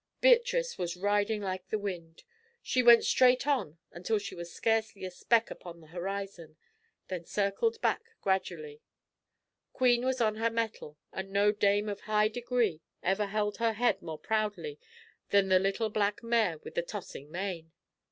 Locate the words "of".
11.87-11.99